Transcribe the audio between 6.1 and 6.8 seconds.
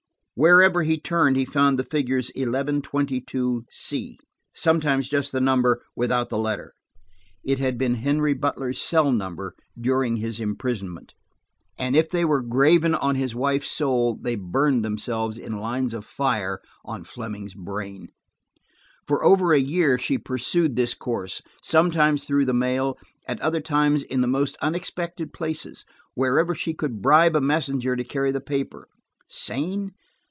the letter.